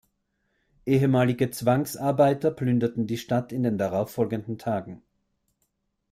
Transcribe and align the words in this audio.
Ehemalige 0.87 1.51
Zwangsarbeiter 1.51 2.49
plünderten 2.49 3.05
die 3.05 3.19
Stadt 3.19 3.51
in 3.51 3.61
den 3.61 3.77
darauffolgenden 3.77 4.57
Tagen. 4.57 5.03